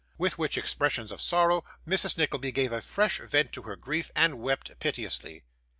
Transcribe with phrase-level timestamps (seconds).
[0.17, 2.17] With which expressions of sorrow, Mrs.
[2.17, 5.43] Nickleby gave fresh vent to her grief, and wept piteously.